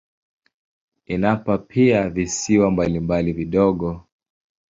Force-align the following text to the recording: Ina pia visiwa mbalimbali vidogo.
Ina 1.05 1.35
pia 1.57 2.09
visiwa 2.09 2.71
mbalimbali 2.71 3.33
vidogo. 3.33 4.03